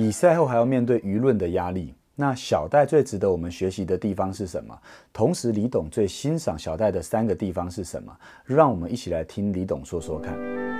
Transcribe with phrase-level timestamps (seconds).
[0.00, 1.92] 比赛后还要面对舆论的压力。
[2.16, 4.74] 那小戴最值得我们学习的地方是什么？
[5.12, 8.10] 同时，李董最欣赏小戴的三个地方是什么？
[8.46, 10.79] 让我们一起来听李董说说看。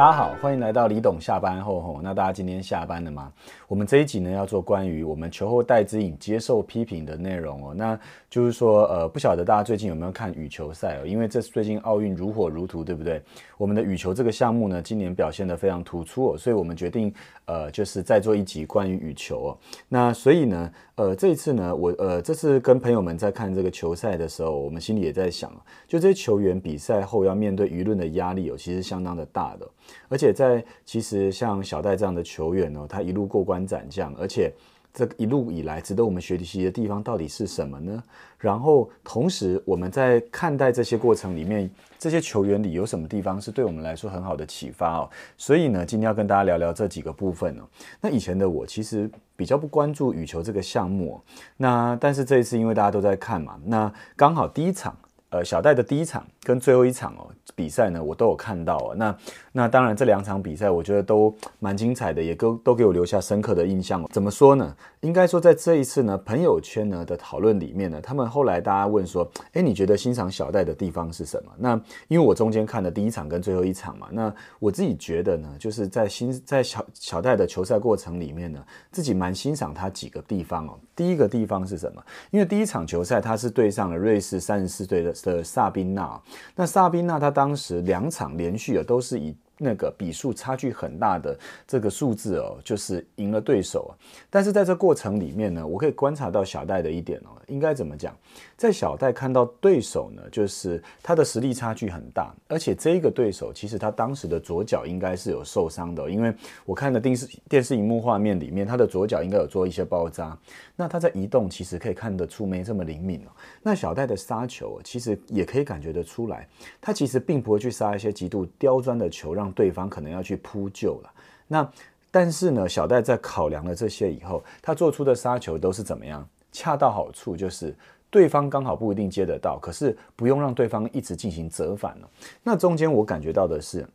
[0.00, 2.00] 大家好，欢迎来到李董下班后吼。
[2.02, 3.30] 那大家今天下班了吗？
[3.68, 7.74] 我们这一集呢要做关于我们球后戴之颖接受批评的内容哦。
[7.76, 11.06] 那就是说，呃，不晓得大家最近有没有看羽球赛哦？
[11.06, 13.20] 因为这最近奥运如火如荼，对不对？
[13.58, 17.12] 我们的羽球这个项目呢，今年表现得非常突出哦，所以我们决定，
[17.44, 19.58] 呃，就是再做一集关于羽球哦。
[19.86, 25.52] 那所以呢，呃，这一次呢，我呃，这次跟朋友们在看这个球赛的时候，我们心里也在想，
[25.86, 29.68] 就这些球员比赛后要面对舆论的压力哦，其实相当的大的。
[30.08, 34.52] 而且在其实像小戴这样的球员呢，他一路过关斩将，而且
[34.92, 38.02] 这一路以来值得我们学习的地方到底是什么呢？
[38.38, 45.10] 然后同时我们在看待这些过程里面，这些球员里有什么地方是对我们来说很好的启发哦？
[45.36, 47.62] 所以呢，今天要跟大家聊聊这几个部分哦。
[48.00, 51.20] 那以前的我其实比较不关注羽球这个项目，
[51.56, 54.96] 那但是这一次因为大家都在看嘛，那刚好第一场。
[55.30, 58.94] 呃，小戴的第一场跟最后一场哦比赛呢，我都有看到啊。
[58.96, 59.16] 那
[59.52, 64.04] 那当然，这两场比赛我觉得都蛮精彩的，也都都给我留下深刻的印象。
[64.10, 64.74] 怎么说呢？
[65.02, 71.52] 应该说在这一次呢，朋友圈呢的讨论里面呢，他们后来大家问说，哎，你觉得欣赏小戴的地方是什么？
[71.56, 78.60] 那因为我中间看的第一场跟最后一场嘛，那我自己觉得呢，就是在欣在小小戴的球赛过程里面呢，
[78.90, 80.76] 自己蛮欣赏他几个地方哦。
[80.96, 82.02] 第一个地方是什么？
[82.32, 85.14] 因为第一场球赛他是对上了瑞士三十四队的。
[85.22, 86.20] 的萨宾娜，
[86.54, 89.36] 那萨宾娜她当时两场连续啊都是以。
[89.62, 93.94] 那个比数差距很大的这个数字哦，就是赢了对手。
[94.30, 98.16] 但是在这过程里面呢，我可以观察到小戴的一点哦，应该怎么讲？
[98.56, 110.36] 在小戴看到对手呢，就是他的实力差距很大，而且这一个对手其实他当时的左脚应该是有受伤的，因为我看的电视电视荧幕画面里面，他的左脚应该有做一些包扎。
[110.74, 113.30] 那他在移动其实可以看得出没这么灵敏哦。
[113.62, 116.48] 那小戴的杀球其实也可以感觉得出来，
[116.80, 119.49] 他其实并不会去杀一些极度刁钻的球让。
[119.52, 121.12] 对方可能要去扑救了，
[121.46, 121.70] 那
[122.10, 126.26] 但是呢，小戴在考量了这些以后，他做出的杀球都是怎么样？
[126.52, 127.74] 恰到好处，就是
[128.10, 132.08] 对方刚好不一定接得到，可是不用让对方一直进行折返了。
[132.42, 133.86] 那中间我感觉到的是。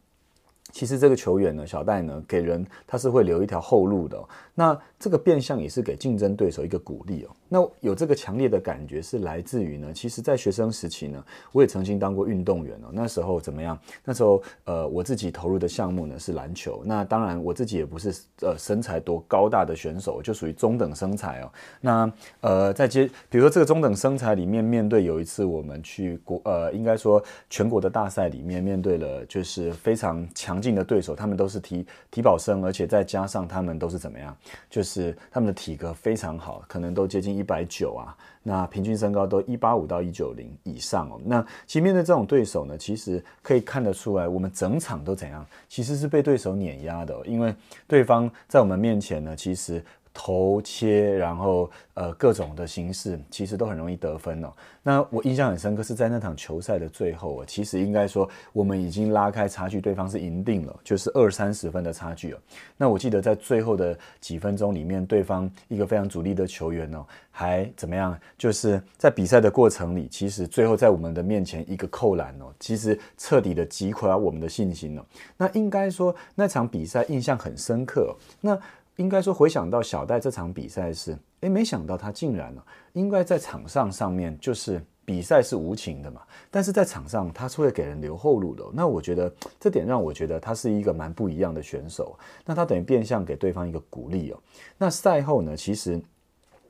[0.75, 4.21] 其实这个球员呢，小戴呢，给人他是会留一条后路的。
[4.53, 7.29] 那这个变相也是给竞争对手一个鼓励哦。
[7.47, 12.87] 那有这个强烈的感觉是来自于呢，其实，在学生时期呢，我也曾经当过运动员哦。
[12.91, 13.79] 那时候怎么样？
[14.03, 16.83] 那时候呃，我自己投入的项目呢是篮球。
[16.85, 21.51] 那当然我自己也不是呃身材多高大的选手，就属于中等身材哦。
[21.79, 30.64] 那呃，在接比如说这个中等身材里面，面对有一次我们去国呃，应该说全国的大赛里面，面对了就是非常强。
[30.65, 34.35] 近的对手，他们都是体体保生，而且再加上他们都是怎么样？
[34.67, 38.17] 就是他们的体格非常好，可能都接近一百九啊。
[38.41, 41.21] 那平均身高都一八五到一九零以上哦。
[41.23, 45.45] 那其面对这种对手呢，其实可以看得出来，我们整场都怎样？
[45.69, 47.53] 其实是被对手碾压的，因为
[47.87, 49.83] 对方在我们面前呢，其实。
[50.17, 54.51] 头切，然后呃各种的形式，其实都很容易得分哦。
[54.81, 62.37] 那我印象很深刻，是在那场球赛的最后啊，其实应该说我们已经拉开差距，对方是赢定了，就是二三十分的差距哦。
[62.77, 68.17] 那我记得在最后的几分钟里面，对方一个非常主力的球员哦，还怎么样？
[68.37, 75.05] 就是在比赛的过程里，其实最后在我们的面前一个扣篮哦，其实彻底的击垮我们的信心哦。
[75.35, 78.15] 那应该说那场比赛印象很深刻。
[78.39, 78.57] 那
[78.97, 82.63] 应该说，回想到小戴这场比赛是，诶，没想到他竟然呢，
[82.93, 88.63] 应该在场上上面就是比赛是无情的嘛，但是在场上他是会给人留后路的。
[88.71, 92.17] 那我觉得这点让我觉得他是一个蛮不一样的选手。
[92.45, 94.39] 那他等于变相给对方一个鼓励哦。
[94.77, 96.01] 那赛后呢，其实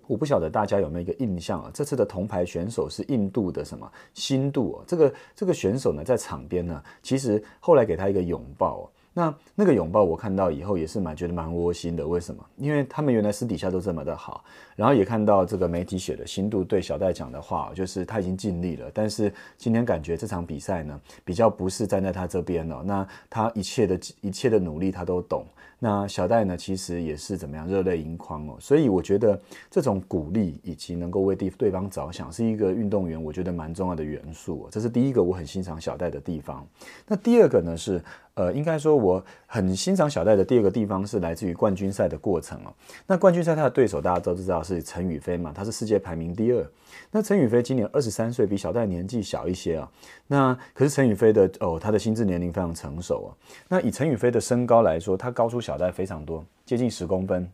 [0.08, 4.84] 我不晓得大家有没有一个印象啊，这次的铜牌选手是印度的什么新度哦。
[4.88, 8.90] 这个这个选手呢，在场边呢，其实后来给他一个拥抱。
[9.18, 12.46] 那那个拥抱我看到以后也是蛮觉得蛮窝心的，为什么？
[12.58, 14.44] 因为他们原来私底下都这么的好，
[14.76, 25.46] 然后也看到这个媒体写的新度对小戴讲的话，就是他已经尽力了，但是今天感觉这场比赛呢比较不是站在他这边了，那他一切的一切的努力他都懂。
[25.78, 28.58] 那小戴呢，其实也是怎么样热泪盈眶哦。
[28.60, 29.40] 所以我觉得
[29.70, 34.68] 这种鼓励以及能够为对对方着想，是一个运动员我觉得蛮重要的元素。
[34.72, 36.66] 这是第一个我很欣赏小戴的地方。
[37.08, 38.02] 那第二个呢是。
[38.36, 42.74] 呃，应该说我很欣赏小戴的第二个地方是来自于冠军赛的过程哦。
[43.08, 46.66] 那冠军赛他的对手大家都知道是陈宇飞嘛，他是世界排名第二。
[47.12, 49.90] 那陈宇飞今年二十三岁，比小戴年纪小一些啊。
[50.28, 53.30] 那可是陈宇飞的哦，他的心智年龄非常成熟啊。
[53.70, 57.50] 那以陈宇飞的身高来说，他高出小戴非常多，接近十公分，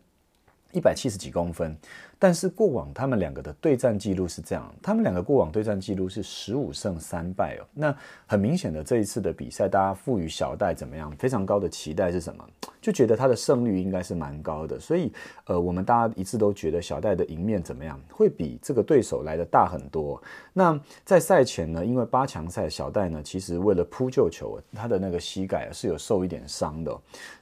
[0.72, 1.77] 一百七十几公分。
[2.24, 7.66] 但是过往他们两个的对战记录是这样，他们两个过往对战记录是十五胜三败哦。
[7.74, 7.96] 那
[8.28, 12.48] 很明显的这一次的比赛，大家赋予小戴怎么样非常高的期待是什么？
[12.80, 14.80] 就觉得他的胜率应该是蛮高的。
[14.80, 15.12] 所以
[15.46, 20.22] 呃，我们大家一致都觉得小戴的赢面怎么样，会比这个对手来的大很多。
[20.54, 26.96] 那在赛前呢，因为八强赛小戴呢，其实为了扑救球，他的那个膝盖是有受一点伤的。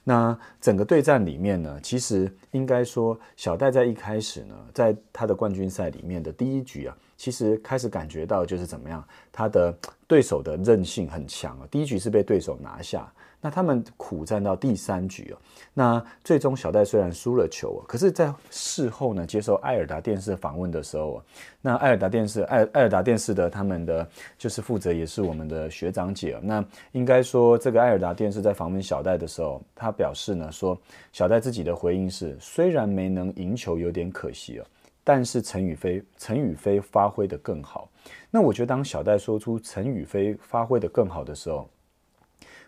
[0.06, 4.56] 那整个对战里面呢，其实应该说小戴在一开始呢。
[4.74, 9.76] 在他的冠军赛里面的第一局啊，其实开始感觉到就是怎么样，他的
[10.08, 11.68] 对手的韧性很强啊。
[11.70, 13.12] 第一局是被对手拿下。
[13.42, 15.38] 那他们苦战到第三局哦，
[15.74, 21.24] 那最终小戴虽然输了球，可是，在事后呢接受艾尔达电视访问的时候，
[21.62, 24.06] 那艾尔达电视艾艾尔达电视的他们的
[24.38, 26.62] 就是负责也是我们的学长姐那
[26.92, 30.78] 应该说这个艾尔达电视在访问小戴的时候，他表示呢说，
[31.14, 34.66] 小戴自己的回应是，虽然没能赢球有点可惜哦，
[35.10, 37.90] 但是陈宇飞陈宇飞发挥的更好。
[38.30, 41.68] 那我觉得当小戴说出陈宇飞发挥的更好的时候，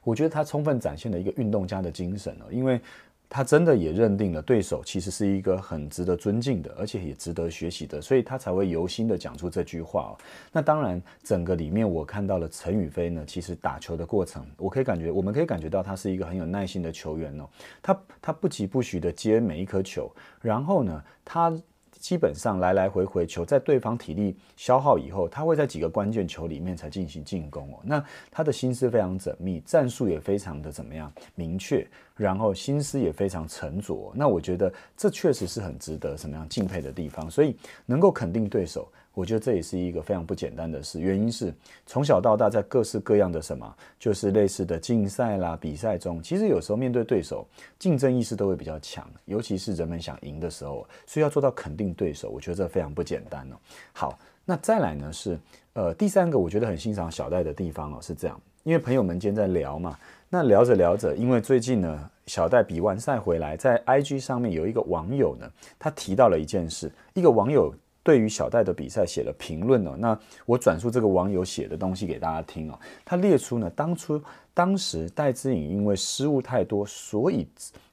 [0.03, 2.81] 我觉得他充分展现了一个运动家的精神哦，因为
[3.29, 10.17] 他真的也认定了对手其实是一个很值得尊敬的，而且也值得学习的，所以他才会由心的讲出这句话哦。
[10.51, 17.47] 那当然，整个里面我看到了陈宇飞呢，其实打球的过程，我可以感觉，我们可以感觉到他是一个很有耐心的球员哦。
[17.83, 20.11] 他他不疾不徐的接每一颗球，
[20.41, 21.55] 然后呢，他。
[22.01, 27.79] 基本上来来回回球，在对方体力消耗以后，他会在几个关键球里面才进行进攻哦。
[27.83, 34.11] 那他的心思非常缜密，战术也非常的怎么样明确，然后心思也非常沉着。
[34.15, 37.55] 那我觉得这确实是很值得什么样敬佩的地方，所以
[37.85, 38.91] 能够肯定对手。
[39.13, 41.53] 我觉得这也是一个非常不简单的事，原因是
[41.85, 47.45] 从小到大在各式各样的什么，就是类似的竞赛啦、比赛中，其实有时候面对对手，
[47.77, 53.55] 竞争意识都会比较强，尤其是人们想赢的时候，所以要做到肯定对手，我觉得这非常不简单哦。
[53.91, 55.37] 好，那再来呢是，
[55.73, 59.99] 呃，第三个我觉得很欣赏小戴的地方哦，是这样，因为朋友们今天在聊嘛，
[60.29, 67.75] 那聊着聊着，因为最近呢，小戴比完赛回来，在 IG 上面有一个网友呢，他提到了一件事，一个网友。
[68.03, 72.79] 对于小戴的比赛写了评论哦，那我转述这个网友写的东西给大家听哦。
[73.05, 74.21] 他列出呢，当初
[74.53, 77.47] 当时戴资颖因为失误太多，所以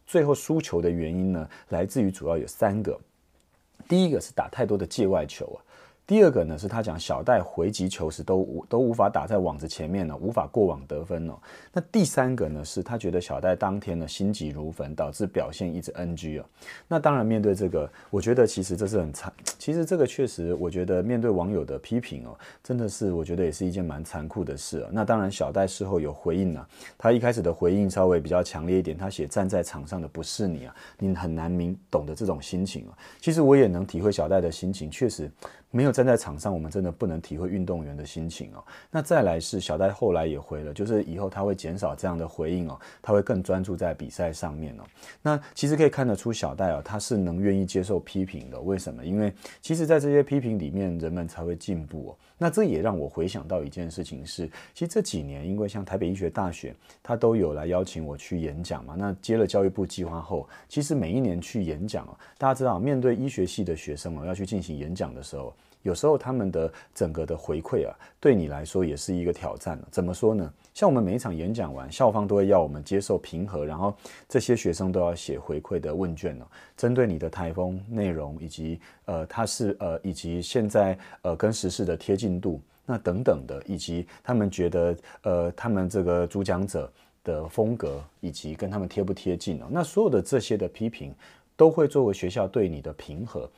[0.07, 2.99] 最后输球的原因呢，来自于主要有三个。
[3.87, 5.59] 第一个是打太多的界外球啊。
[6.09, 11.35] 第二个呢，是他讲小戴回击球时都无都无法打在网子前面呢，无法过网得分哦。
[11.71, 16.45] 那第三个呢，是他觉得小戴当天呢心急如焚，导致表现一直 NG 哦。
[16.89, 22.35] 那当然面对这个，我觉得其实这是很残，其实这个确实，我觉得面对网友的批评哦，
[22.65, 24.89] 真的是我觉得也是一件蛮残酷的事啊。
[24.91, 26.67] 那当然小戴事后有回应啊，
[26.97, 32.97] 他一开始的回应稍微比较强烈一点，他写站在场上的不是你啊，你很难明懂得这种心情啊。
[33.21, 35.31] 其实我也能体会小戴的心情，确实。
[35.71, 38.63] 没有站在场上，我们真的不能体会运动员的心情哦。
[38.89, 44.85] 那再来是小戴后来也回了，就是以后他会减少这样的回应哦，他会更专注在比赛上面哦。
[45.21, 48.61] 那其实可以看得出小戴哦，他是能愿意接受批评的。
[48.61, 49.05] 为什么？
[49.05, 52.17] 因为其实，在这些批评里面，人们才会进步哦。
[52.39, 58.95] 那这也让我回想到一件事情是，其实这几年因为像台北医学大学，他都有来邀请我去演讲嘛。
[58.97, 65.53] 那接了教育部计划后，其实每一年去演讲哦，大家知道，面对医学系的学生哦，要去进行演讲的时候。
[65.89, 70.53] 有时候他们的整个的回馈啊，对你来说也是一个挑战怎么说呢？
[70.75, 73.97] 像我们每一场演讲完，校方都会要我们接受评核，然后
[74.29, 76.45] 这些学生都要写回馈的问卷哦，
[76.77, 86.93] 针对你的台风内容以及呃，它是呃，以及现在呃跟时事的贴近度，那等等的，以及他们觉得呃，他们这个主讲者
[87.25, 91.15] 的风格以及跟他们贴不贴近哦，那所有的这些的批评
[91.57, 93.51] 都会作为学校对你的评核。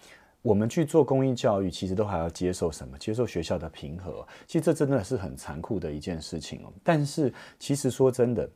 [0.42, 2.96] 我们去做公益教育，其实都还要接受什么？
[2.98, 4.26] 接受学校的平和。
[4.46, 6.72] 其实这真的是很残酷的一件事情哦。
[6.82, 8.48] 但是，其实说真的，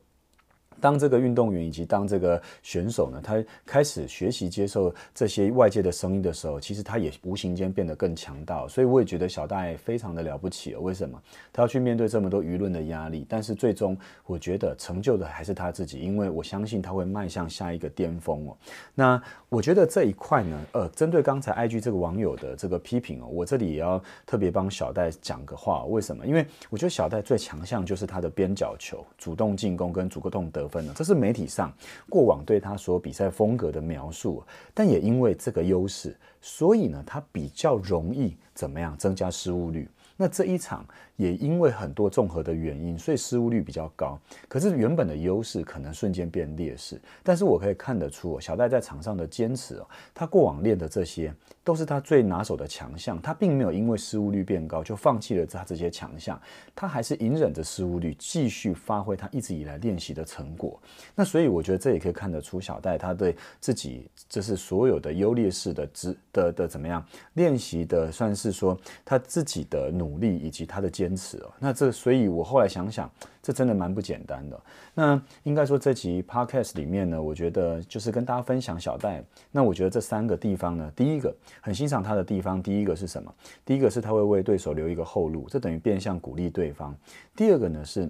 [0.79, 8.67] 当这个运动员以及当这个选手呢，他开始学习接受这些外界的声音的时候，其实他也无形间变得更强大。
[8.67, 10.79] 所以我也觉得小戴非常的了不起哦。
[10.81, 11.21] 为什么？
[11.51, 18.57] 他要去面对这么多舆论的压力，但是最终我觉得成就的还是他自己，因为我相信他会迈向下一个巅峰哦。
[18.93, 25.85] 那我觉得这一块呢，呃，针对刚才 IG 这个网友的这个批评哦，我这里也要特别帮小戴讲个话。
[25.85, 26.25] 为什么？
[26.25, 30.64] 因为我觉得小戴最强项就是他的边角球、主动进攻跟主动得
[30.95, 31.71] 这是媒体上
[32.09, 34.43] 过往对他所比赛风格的描述，
[34.73, 39.89] 但也因为这个优势，所以呢，他比较容易怎么样增加失误率。
[40.17, 40.85] 那这一场。
[41.17, 44.19] 也因为很多综合的原因，所以失误率比较高。
[44.49, 46.99] 可是原本的优势可能瞬间变劣势。
[47.23, 53.21] 但是我可以看得出，小戴在场上的坚持哦，他过往练的这些都是他最拿手的强项。
[53.21, 56.37] 他并没有因为失误率变高就放弃了他这些强项，
[56.75, 60.77] 他还是隐忍着失误率，继续发挥他一直以来练习的成果。
[61.15, 67.01] 那所以我觉得这也可以看得出小戴他对自己就是所有的优劣势的知的的怎么样
[67.35, 71.05] 练习的，算是说他自己的努努力以及他的坚。
[71.05, 73.07] 坚持哦，那这所以，我后来想想，
[73.39, 74.59] 这真的蛮不简单的。
[74.95, 79.23] 那应该说，这集 podcast 里面呢，我觉得就是跟大家分享小戴。
[79.51, 81.31] 那我觉得这三个地方呢，第一个
[81.61, 83.31] 很欣赏他的地方，第一个是什么？
[83.63, 86.97] 第一个是他会为对手留一个后路，这等于变相鼓励对方。
[87.35, 88.09] 第二个呢是。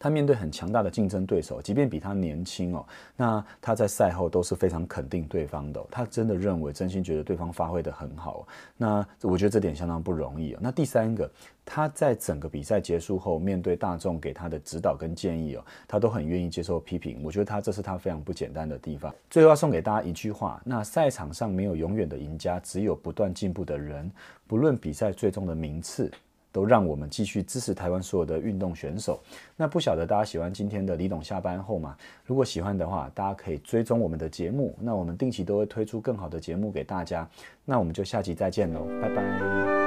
[0.00, 5.86] 他面对很强大的竞争对手，即便比他年轻哦，那他在赛后都是非常肯定对方的。
[5.90, 8.48] 他真的认为，真心觉得对方发挥的很好。
[8.78, 10.58] 那我觉得这点相当不容易哦。
[10.62, 11.30] 那第三个，
[11.66, 17.20] 他在整个比赛结束后，面对大众给他的指导跟建议哦，他都很愿意接受批评。
[17.22, 19.14] 我觉得他这是他非常不简单的地方。
[19.28, 24.10] 最后要送给大家一句话：那赛场上没有永远的赢家，只有不断进步的人。
[24.46, 26.10] 不论比赛最终的名次。
[26.52, 29.20] 都让我们继续支持台湾所有的运动选手。
[29.56, 31.96] 那不晓得大家喜欢今天的李董下班后吗？
[32.24, 34.74] 如果喜欢的话，大家可以追踪我们的节目。
[34.80, 37.28] 那我们定期都会推出更好的节目给大家。
[37.64, 39.79] 那我们就下期再见喽，拜拜。